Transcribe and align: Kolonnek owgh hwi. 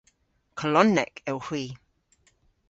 Kolonnek 0.59 1.13
owgh 1.31 1.45
hwi. 1.47 1.63